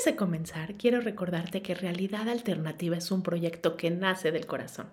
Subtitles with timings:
[0.00, 4.86] Antes de comenzar, quiero recordarte que Realidad Alternativa es un proyecto que nace del corazón,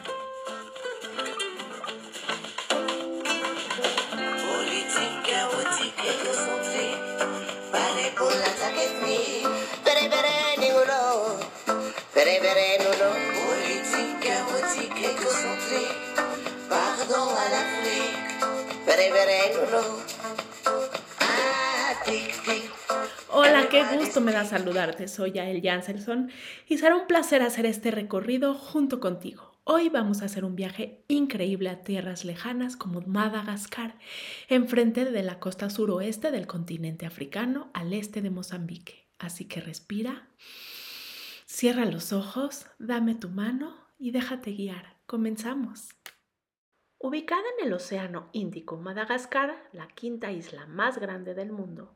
[23.30, 25.08] Hola, qué gusto me da saludarte.
[25.08, 26.32] Soy Yael Janselson
[26.68, 29.54] y será un placer hacer este recorrido junto contigo.
[29.66, 33.98] Hoy vamos a hacer un viaje increíble a tierras lejanas como Madagascar,
[34.50, 39.08] enfrente de la costa suroeste del continente africano al este de Mozambique.
[39.20, 40.28] Así que respira,
[41.46, 44.98] cierra los ojos, dame tu mano y déjate guiar.
[45.06, 45.90] Comenzamos.
[47.06, 51.94] Ubicada en el Océano Índico, Madagascar, la quinta isla más grande del mundo,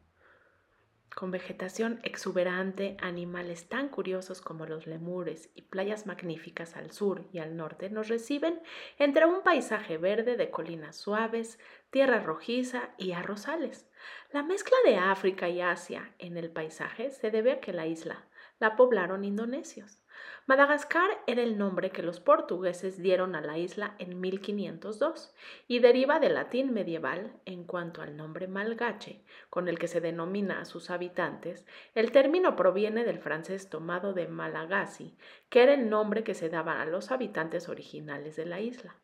[1.15, 7.39] con vegetación exuberante, animales tan curiosos como los lemures y playas magníficas al sur y
[7.39, 8.61] al norte, nos reciben
[8.99, 11.57] entre un paisaje verde de colinas suaves,
[11.89, 13.89] tierra rojiza y arrozales.
[14.33, 18.25] La mezcla de África y Asia en el paisaje se debe a que la isla
[18.59, 20.01] la poblaron indonesios.
[20.45, 25.33] Madagascar era el nombre que los portugueses dieron a la isla en 1502
[25.67, 30.61] y deriva del latín medieval en cuanto al nombre malgache, con el que se denomina
[30.61, 31.65] a sus habitantes.
[31.95, 35.17] El término proviene del francés tomado de Malagasy,
[35.49, 38.95] que era el nombre que se daban a los habitantes originales de la isla.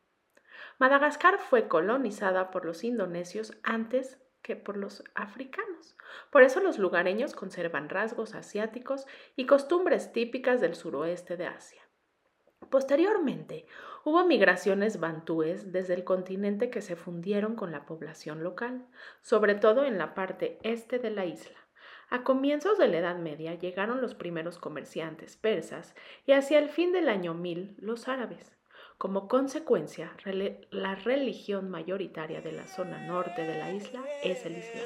[0.78, 5.96] Madagascar fue colonizada por los indonesios antes que por los africanos.
[6.30, 11.82] Por eso los lugareños conservan rasgos asiáticos y costumbres típicas del suroeste de Asia.
[12.70, 13.66] Posteriormente,
[14.04, 18.86] hubo migraciones bantúes desde el continente que se fundieron con la población local,
[19.22, 21.58] sobre todo en la parte este de la isla.
[22.10, 25.94] A comienzos de la Edad Media llegaron los primeros comerciantes persas
[26.26, 28.54] y hacia el fin del año 1000 los árabes.
[28.98, 30.16] Como consecuencia,
[30.70, 34.84] la religión mayoritaria de la zona norte de la isla es el Islam.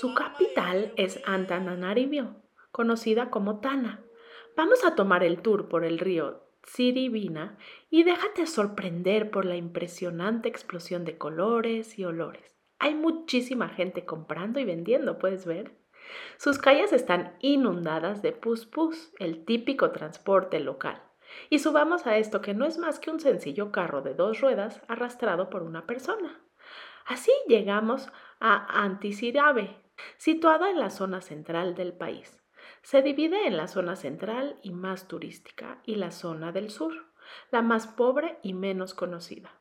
[0.00, 2.36] Su capital es Antananarivo,
[2.72, 4.02] conocida como Tana.
[4.56, 7.58] Vamos a tomar el tour por el río Tsirivina
[7.90, 12.56] y déjate sorprender por la impresionante explosión de colores y olores.
[12.78, 15.76] Hay muchísima gente comprando y vendiendo, ¿puedes ver?
[16.38, 21.02] Sus calles están inundadas de pus pus, el típico transporte local.
[21.50, 24.80] Y subamos a esto que no es más que un sencillo carro de dos ruedas
[24.88, 26.40] arrastrado por una persona.
[27.04, 28.08] Así llegamos
[28.38, 29.76] a Antisirabe,
[30.16, 32.42] situada en la zona central del país.
[32.82, 36.92] Se divide en la zona central y más turística y la zona del sur,
[37.50, 39.60] la más pobre y menos conocida.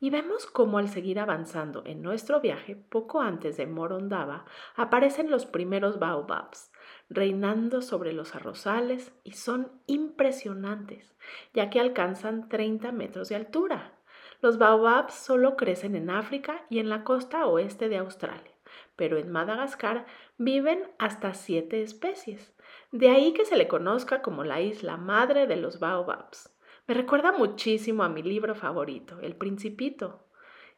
[0.00, 4.44] Y vemos cómo al seguir avanzando en nuestro viaje, poco antes de Morondava,
[4.76, 6.72] aparecen los primeros baobabs,
[7.08, 11.16] reinando sobre los arrozales y son impresionantes,
[11.54, 13.98] ya que alcanzan 30 metros de altura.
[14.42, 18.53] Los baobabs solo crecen en África y en la costa oeste de Australia,
[18.96, 20.06] pero en Madagascar
[20.38, 22.54] viven hasta siete especies.
[22.92, 26.54] De ahí que se le conozca como la isla madre de los baobabs.
[26.86, 30.26] Me recuerda muchísimo a mi libro favorito, El Principito.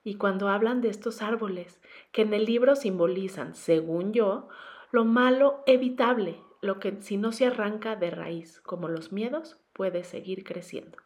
[0.04, 1.80] Y cuando hablan de estos árboles,
[2.12, 4.48] que en el libro simbolizan, según yo,
[4.92, 10.04] lo malo evitable, lo que si no se arranca de raíz, como los miedos, puede
[10.04, 10.98] seguir creciendo.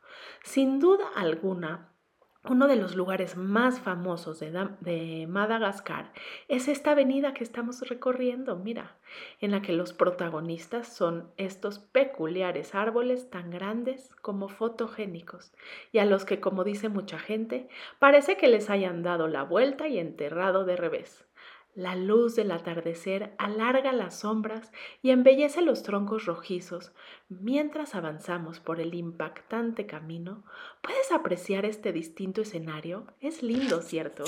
[0.43, 1.90] Sin duda alguna,
[2.49, 6.11] uno de los lugares más famosos de, Madagascar
[6.49, 8.97] es esta avenida que estamos recorriendo, mira,
[9.41, 15.53] en la que los protagonistas son estos peculiares árboles tan grandes como fotogénicos
[15.93, 19.89] y a los que, como dice mucha gente, parece que les hayan dado la vuelta
[19.89, 21.27] y enterrado de revés.
[21.75, 24.73] La luz del atardecer alarga las sombras
[25.03, 26.93] y embellece los troncos rojizos.
[27.29, 30.43] Mientras avanzamos por el impactante camino,
[30.83, 33.07] ¿puedes apreciar este distinto escenario?
[33.21, 34.25] Es lindo, ¿cierto?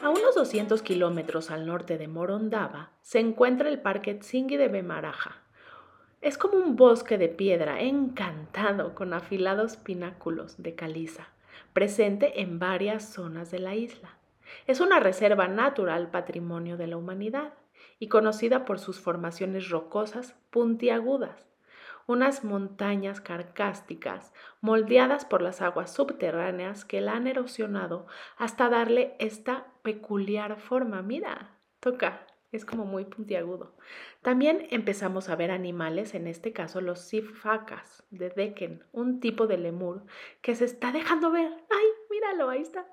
[0.00, 5.42] A unos 200 kilómetros al norte de Morondava se encuentra el Parque Tsingy de Bemaraja.
[6.22, 11.28] Es como un bosque de piedra encantado con afilados pináculos de caliza,
[11.74, 14.16] presente en varias zonas de la isla.
[14.66, 17.52] Es una reserva natural patrimonio de la humanidad
[17.98, 21.51] y conocida por sus formaciones rocosas puntiagudas,
[22.06, 28.06] unas montañas carcásticas moldeadas por las aguas subterráneas que la han erosionado
[28.36, 31.02] hasta darle esta peculiar forma.
[31.02, 33.76] Mira, toca, es como muy puntiagudo.
[34.20, 39.58] También empezamos a ver animales, en este caso los sifacas de Decken, un tipo de
[39.58, 40.04] lemur
[40.42, 41.50] que se está dejando ver.
[41.70, 42.86] ¡Ay, míralo, ahí está!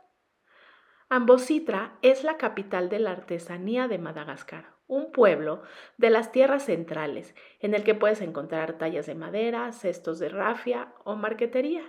[1.09, 5.61] Ambositra es la capital de la artesanía de Madagascar, un pueblo
[5.97, 10.93] de las tierras centrales en el que puedes encontrar tallas de madera, cestos de rafia
[11.05, 11.83] o marquetería.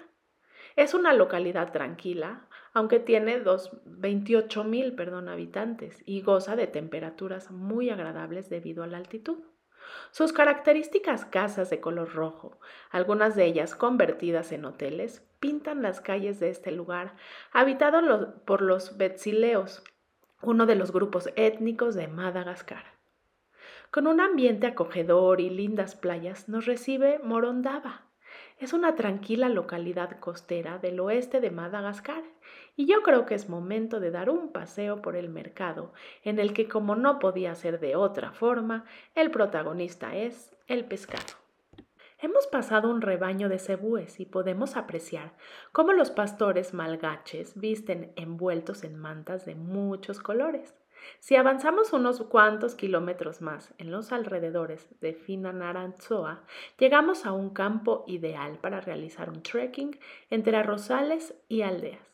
[0.77, 3.43] Es una localidad tranquila, aunque tiene
[3.85, 4.95] 28 mil
[5.29, 9.39] habitantes y goza de temperaturas muy agradables debido a la altitud.
[10.11, 12.61] Sus características casas de color rojo,
[12.91, 17.17] algunas de ellas convertidas en hoteles, pintan las calles de este lugar,
[17.51, 19.83] habitado por los Betzileos,
[20.43, 22.90] uno de los grupos étnicos de Madagascar.
[23.91, 28.07] Con un ambiente acogedor y lindas playas nos recibe Morondava.
[28.61, 32.23] Es una tranquila localidad costera del oeste de Madagascar
[32.77, 35.93] y yo creo que es momento de dar un paseo por el mercado,
[36.23, 38.85] en el que como no podía ser de otra forma,
[39.17, 41.35] el protagonista es el pescado.
[42.21, 45.33] Hemos pasado un rebaño de cebúes y podemos apreciar
[45.73, 50.80] cómo los pastores malgaches visten envueltos en mantas de muchos colores.
[51.19, 56.45] Si avanzamos unos cuantos kilómetros más en los alrededores de Finanaranzoa,
[56.79, 59.99] llegamos a un campo ideal para realizar un trekking
[60.31, 62.11] entre arrozales y aldeas.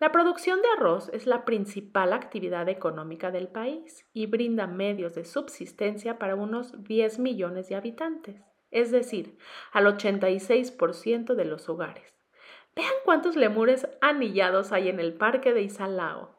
[0.00, 5.24] La producción de arroz es la principal actividad económica del país y brinda medios de
[5.24, 9.38] subsistencia para unos 10 millones de habitantes, es decir,
[9.72, 12.14] al 86% de los hogares.
[12.74, 16.37] Vean cuántos lemures anillados hay en el parque de Isalao.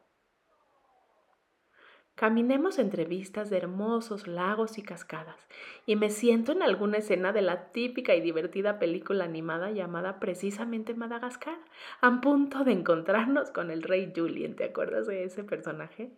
[2.20, 5.48] Caminemos entre vistas de hermosos lagos y cascadas,
[5.86, 10.92] y me siento en alguna escena de la típica y divertida película animada llamada precisamente
[10.92, 11.56] Madagascar,
[12.02, 14.54] a punto de encontrarnos con el rey Julien.
[14.54, 16.10] ¿Te acuerdas de ese personaje?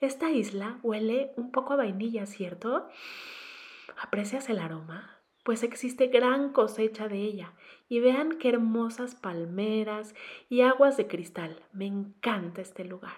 [0.00, 2.88] Esta isla huele un poco a vainilla, ¿cierto?
[3.96, 5.20] ¿Aprecias el aroma?
[5.44, 7.52] Pues existe gran cosecha de ella,
[7.88, 10.16] y vean qué hermosas palmeras
[10.48, 11.62] y aguas de cristal.
[11.72, 13.14] Me encanta este lugar.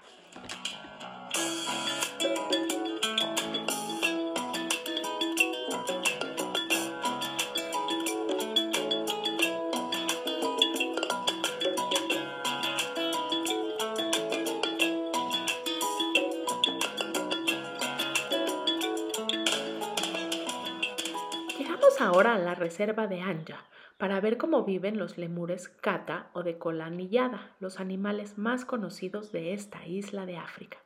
[22.21, 23.65] Ahora a la reserva de Anja
[23.97, 29.33] para ver cómo viven los lemures cata o de cola anillada, los animales más conocidos
[29.33, 30.77] de esta isla de África.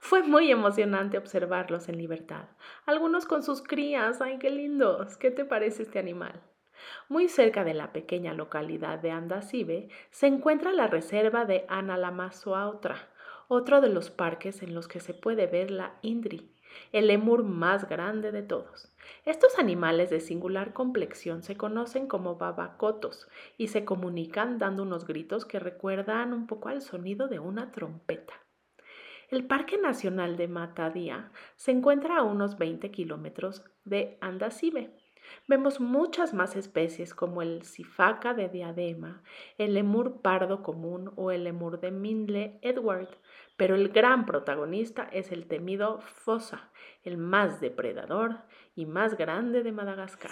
[0.00, 2.46] Fue muy emocionante observarlos en libertad,
[2.86, 4.20] algunos con sus crías.
[4.20, 5.16] ¡Ay, qué lindos!
[5.16, 6.42] ¿Qué te parece este animal?
[7.08, 12.96] Muy cerca de la pequeña localidad de Andasibe se encuentra la reserva de Analamasoautra,
[13.46, 16.52] otro de los parques en los que se puede ver la Indri,
[16.92, 18.92] el lemur más grande de todos.
[19.24, 25.44] Estos animales de singular complexión se conocen como babacotos y se comunican dando unos gritos
[25.44, 28.34] que recuerdan un poco al sonido de una trompeta.
[29.30, 34.90] El Parque Nacional de Matadía se encuentra a unos 20 kilómetros de Andasibe.
[35.46, 39.22] Vemos muchas más especies como el sifaca de diadema,
[39.56, 43.08] el lemur pardo común o el lemur de Mindle Edward,
[43.60, 46.70] pero el gran protagonista es el temido fosa,
[47.02, 48.38] el más depredador
[48.74, 50.30] y más grande de Madagascar.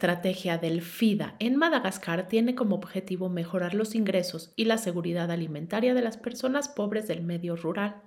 [0.00, 5.92] Estrategia del FIDA en Madagascar tiene como objetivo mejorar los ingresos y la seguridad alimentaria
[5.92, 8.00] de las personas pobres del medio rural,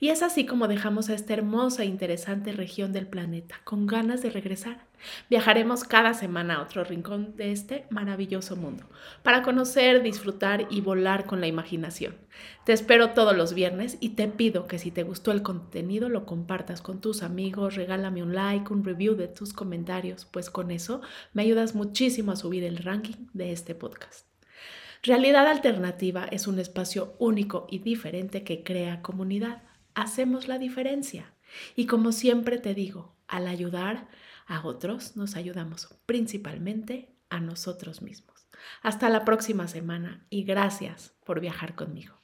[0.00, 4.22] Y es así como dejamos a esta hermosa e interesante región del planeta, con ganas
[4.22, 4.86] de regresar.
[5.28, 8.84] Viajaremos cada semana a otro rincón de este maravilloso mundo,
[9.22, 12.14] para conocer, disfrutar y volar con la imaginación.
[12.64, 16.26] Te espero todos los viernes y te pido que si te gustó el contenido lo
[16.26, 21.02] compartas con tus amigos, regálame un like, un review de tus comentarios, pues con eso
[21.32, 24.26] me ayudas muchísimo a subir el ranking de este podcast.
[25.02, 29.62] Realidad Alternativa es un espacio único y diferente que crea comunidad
[29.94, 31.34] hacemos la diferencia.
[31.76, 34.08] Y como siempre te digo, al ayudar
[34.46, 38.48] a otros, nos ayudamos principalmente a nosotros mismos.
[38.82, 42.14] Hasta la próxima semana y gracias por viajar conmigo.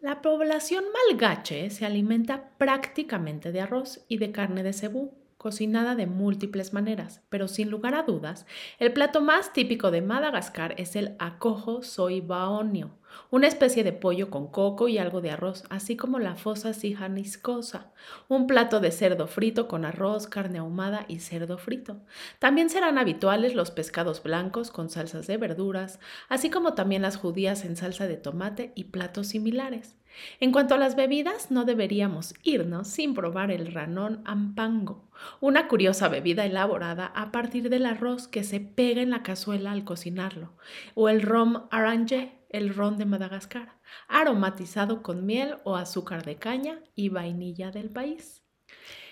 [0.00, 6.06] La población malgache se alimenta prácticamente de arroz y de carne de cebú, cocinada de
[6.06, 8.46] múltiples maneras, pero sin lugar a dudas,
[8.78, 12.92] el plato más típico de Madagascar es el acojo soy baonio,
[13.30, 17.92] una especie de pollo con coco y algo de arroz, así como la fosa sijaniscosa,
[18.28, 22.00] un plato de cerdo frito con arroz, carne ahumada y cerdo frito.
[22.38, 27.64] También serán habituales los pescados blancos con salsas de verduras, así como también las judías
[27.64, 29.96] en salsa de tomate y platos similares.
[30.40, 35.08] En cuanto a las bebidas, no deberíamos irnos sin probar el ranón ampango,
[35.40, 39.84] una curiosa bebida elaborada a partir del arroz que se pega en la cazuela al
[39.84, 40.52] cocinarlo,
[40.94, 46.80] o el rom arrangé, el ron de Madagascar, aromatizado con miel o azúcar de caña
[46.94, 48.42] y vainilla del país.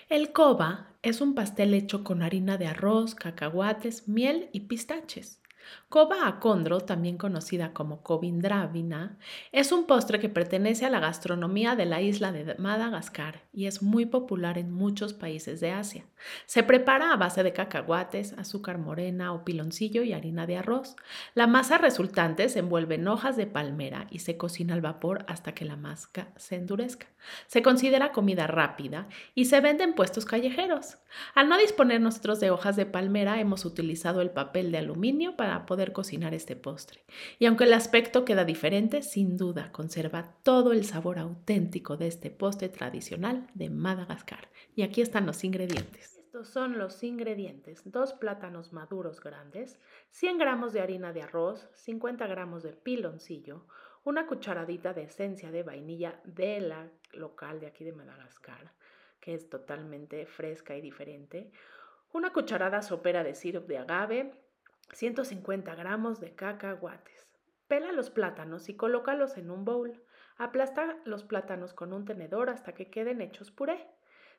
[0.09, 5.41] El coba es un pastel hecho con harina de arroz, cacahuates, miel y pistaches.
[5.89, 9.17] Coba acondro, también conocida como covindravina,
[9.51, 13.81] es un postre que pertenece a la gastronomía de la isla de Madagascar y es
[13.81, 16.05] muy popular en muchos países de Asia.
[16.45, 20.95] Se prepara a base de cacahuates, azúcar morena o piloncillo y harina de arroz.
[21.33, 25.53] La masa resultante se envuelve en hojas de palmera y se cocina al vapor hasta
[25.53, 25.95] que la masa
[26.35, 27.07] se endurezca.
[27.47, 30.97] Se considera comida rápida y se vende en puestos callejeros.
[31.33, 35.54] Al no disponer nosotros de hojas de palmera, hemos utilizado el papel de aluminio para
[35.63, 37.05] poder cocinar este postre.
[37.39, 42.31] Y aunque el aspecto queda diferente, sin duda conserva todo el sabor auténtico de este
[42.31, 44.49] postre tradicional de Madagascar.
[44.75, 46.15] Y aquí están los ingredientes.
[46.17, 47.81] Estos son los ingredientes.
[47.85, 53.65] Dos plátanos maduros grandes, 100 gramos de harina de arroz, 50 gramos de piloncillo,
[54.03, 58.73] una cucharadita de esencia de vainilla de la local de aquí de Madagascar,
[59.21, 61.51] que es totalmente fresca y diferente,
[62.13, 64.33] una cucharada sopera de sirope de agave,
[64.93, 67.27] 150 gramos de cacahuates.
[67.67, 70.03] Pela los plátanos y colócalos en un bowl.
[70.37, 73.87] Aplasta los plátanos con un tenedor hasta que queden hechos puré.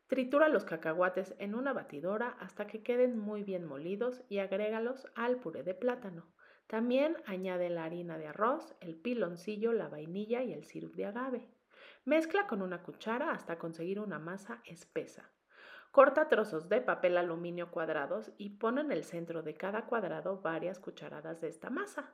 [0.07, 5.37] Tritura los cacahuates en una batidora hasta que queden muy bien molidos y agrégalos al
[5.37, 6.29] puré de plátano.
[6.69, 11.49] También añade la harina de arroz, el piloncillo, la vainilla y el sirup de agave.
[12.05, 15.31] Mezcla con una cuchara hasta conseguir una masa espesa.
[15.97, 20.79] Corta trozos de papel aluminio cuadrados y pon en el centro de cada cuadrado varias
[20.79, 22.13] cucharadas de esta masa.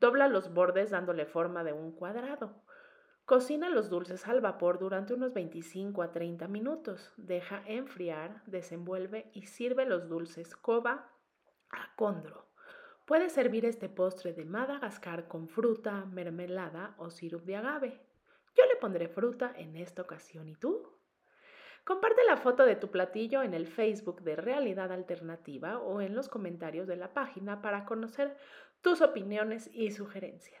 [0.00, 2.54] Dobla los bordes dándole forma de un cuadrado.
[3.26, 7.12] Cocina los dulces al vapor durante unos 25 a 30 minutos.
[7.18, 11.10] Deja enfriar, desenvuelve y sirve los dulces coba
[11.68, 12.46] a condro.
[13.04, 18.00] Puedes servir este postre de Madagascar con fruta, mermelada o sirup de agave.
[18.56, 20.48] Yo le pondré fruta en esta ocasión.
[20.48, 20.97] ¿Y tú?
[21.88, 26.28] Comparte la foto de tu platillo en el Facebook de Realidad Alternativa o en los
[26.28, 28.36] comentarios de la página para conocer
[28.82, 30.60] tus opiniones y sugerencias.